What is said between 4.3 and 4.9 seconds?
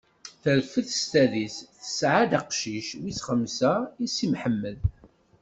Mḥemmed.